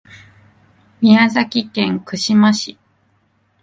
[0.99, 2.79] 宮崎県串間市